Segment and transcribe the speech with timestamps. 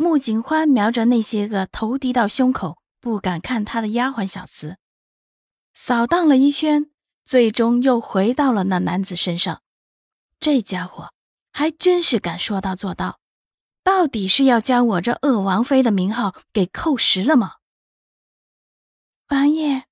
[0.00, 4.76] 穆景欢瞄着那些个头低到胸口、不敢看他的丫鬟小厮，
[5.74, 6.88] 扫荡了一圈，
[7.24, 9.60] 最终又回到了那男子身上。
[10.38, 11.12] 这家伙
[11.50, 13.18] 还真是敢说到做到，
[13.82, 17.56] 到底是要将我这鄂王妃的名号给扣实了吗？
[19.30, 19.82] 王爷，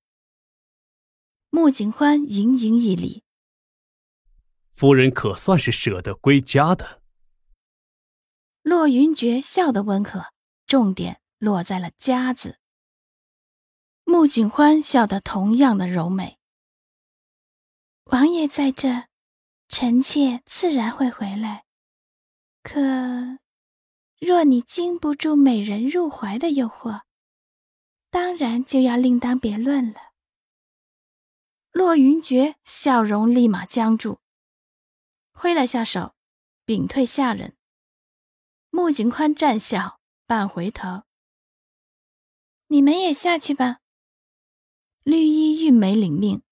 [1.49, 3.23] 穆景欢盈盈一礼，
[4.71, 6.96] 夫人可算是舍得归家的。
[8.67, 10.33] 骆云珏笑得温和，
[10.65, 12.59] 重点落在了“家”字。
[14.03, 16.37] 穆景欢笑得同样的柔美。
[18.11, 19.07] 王爷在这，
[19.69, 21.63] 臣妾自然会回来。
[22.61, 23.39] 可，
[24.19, 27.03] 若你经不住美人入怀的诱惑，
[28.09, 30.11] 当然就要另当别论了。
[31.71, 34.19] 骆云珏笑容立马僵住，
[35.31, 36.15] 挥了下手，
[36.65, 37.56] 屏退下人。
[38.77, 41.01] 穆景宽讪笑，半回头
[42.69, 43.79] ：“你们也下去吧。”
[45.01, 46.43] 绿衣玉梅领命。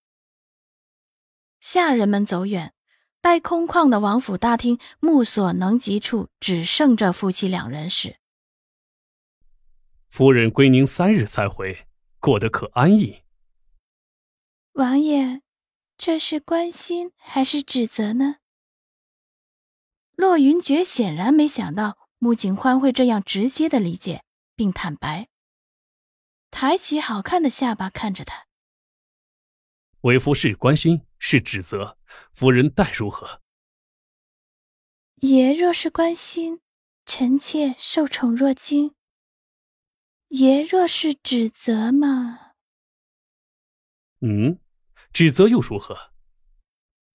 [1.59, 2.73] 下人们走远，
[3.21, 8.17] 待空旷的王府大厅目所能及处只剩这夫妻两人时，
[10.09, 11.85] 夫人归宁三日才回，
[12.19, 13.21] 过得可安逸？
[14.71, 15.43] 王爷，
[15.95, 18.37] 这是关心还是指责呢？
[20.15, 21.99] 洛云珏显然没想到。
[22.17, 24.23] 穆景欢会这样直接的理解
[24.55, 25.27] 并坦白，
[26.49, 28.47] 抬起好看的下巴看着他。
[30.02, 31.97] 为夫是关心，是指责，
[32.33, 33.41] 夫人待如何？
[35.16, 36.62] 爷若是关心，
[37.06, 38.95] 臣妾受宠若惊；
[40.28, 42.53] 爷若是指责嘛……
[44.22, 44.59] 嗯，
[45.12, 46.13] 指责又如何？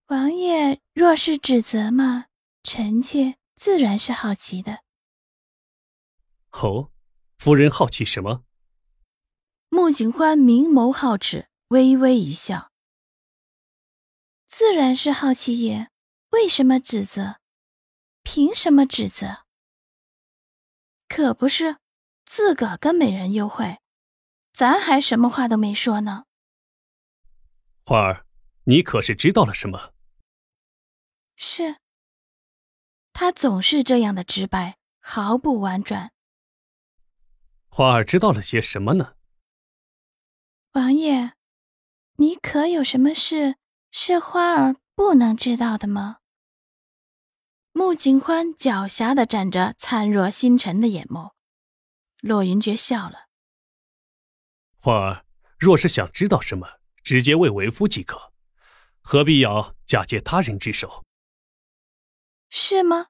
[0.06, 2.26] 王爷若是指责嘛，
[2.62, 4.82] 臣妾自然是好奇的。
[6.52, 6.90] 哦，
[7.38, 8.44] 夫人好奇什么？
[9.68, 12.70] 穆景欢明眸皓齿，微微一笑。
[14.48, 15.90] 自然是好奇爷
[16.30, 17.40] 为什么指责，
[18.22, 19.46] 凭什么指责？
[21.08, 21.78] 可不是，
[22.26, 23.78] 自个跟美人幽会，
[24.52, 26.24] 咱还什么话都没说呢。
[27.84, 28.26] 花儿，
[28.64, 29.94] 你可是知道了什么？
[31.36, 31.76] 是。
[33.12, 36.12] 他总是这样的直白，毫不婉转。
[37.72, 39.14] 花儿知道了些什么呢？
[40.72, 41.34] 王爷，
[42.16, 43.56] 你可有什么事
[43.92, 46.19] 是花儿不能知道的吗？
[47.72, 51.32] 穆景欢狡黠的展着灿若星辰的眼眸。
[52.20, 53.28] 洛云珏笑了。
[54.76, 55.25] 花儿
[55.56, 58.32] 若是想知道什么，直接问为夫即可，
[59.00, 61.04] 何必要假借他人之手？
[62.48, 63.06] 是吗？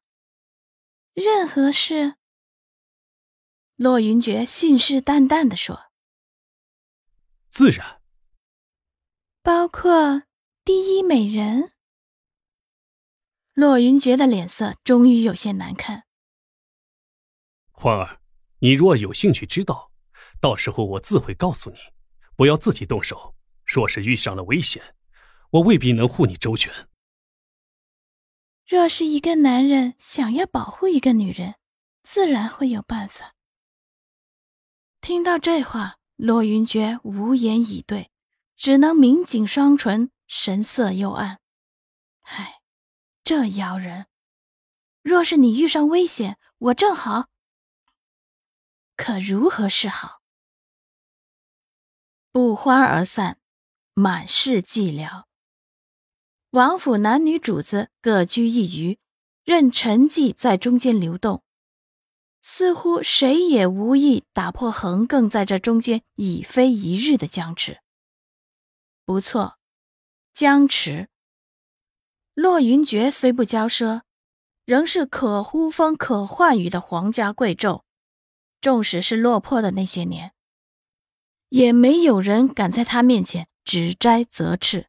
[1.14, 2.19] 任何事。
[3.80, 5.90] 骆云珏信誓旦旦地说
[7.48, 8.02] ：“自然，
[9.40, 10.24] 包括
[10.66, 11.72] 第一美人。”
[13.56, 16.04] 洛云珏的脸色终于有些难看。
[17.70, 18.20] 欢儿，
[18.58, 19.90] 你若有兴趣知道，
[20.42, 21.78] 到时候我自会告诉你，
[22.36, 23.34] 不要自己动手。
[23.64, 24.94] 若是遇上了危险，
[25.52, 26.70] 我未必能护你周全。
[28.66, 31.54] 若是一个男人想要保护一个女人，
[32.02, 33.36] 自然会有办法。
[35.10, 38.12] 听到这话，洛云珏无言以对，
[38.56, 41.40] 只能抿紧双唇，神色幽暗。
[42.20, 42.60] 唉，
[43.24, 44.06] 这妖人，
[45.02, 47.26] 若是你遇上危险，我正好。
[48.94, 50.20] 可如何是好？
[52.30, 53.40] 不欢而散，
[53.94, 55.24] 满是寂寥。
[56.50, 59.00] 王府男女主子各居一隅，
[59.42, 61.42] 任沉寂在中间流动。
[62.42, 67.80] 似乎谁也无意打破横亘在这中间已非一日的僵持。
[69.04, 69.58] 不错，
[70.32, 71.08] 僵持。
[72.34, 74.02] 骆云珏虽不骄奢，
[74.64, 77.82] 仍是可呼风可唤雨的皇家贵胄。
[78.62, 80.32] 纵使是落魄的那些年，
[81.48, 84.88] 也没有人敢在他面前指摘责斥。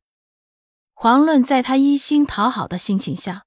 [0.94, 3.46] 遑论在他一心讨好的心情下，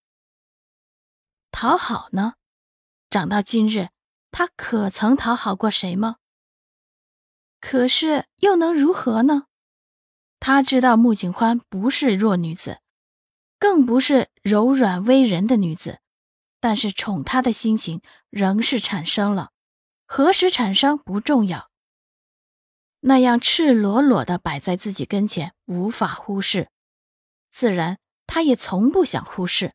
[1.51, 2.35] 讨好呢？
[3.09, 3.94] 长到今日。
[4.37, 6.17] 他可曾讨好过谁吗？
[7.61, 9.45] 可是又能如何呢？
[10.41, 12.81] 他知道穆景欢不是弱女子，
[13.61, 16.01] 更不是柔软威人的女子，
[16.59, 19.53] 但是宠她的心情仍是产生了。
[20.05, 21.71] 何时产生不重要，
[23.03, 26.71] 那样赤裸裸的摆在自己跟前，无法忽视。
[27.53, 29.75] 自然，他也从不想忽视，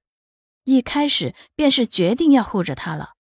[0.66, 3.14] 一开始便是决定要护着她了。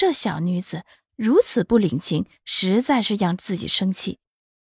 [0.00, 4.18] 这小女子如此不领情，实在是让自己生气。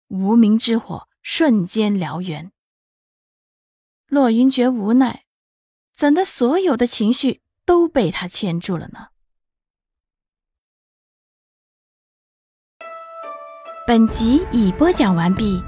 [0.08, 2.50] 无名之火瞬间燎原。
[4.06, 5.26] 洛云珏无奈，
[5.92, 9.08] 怎的所有的情绪都被他牵住了呢？
[13.86, 15.60] 本集已播讲完毕。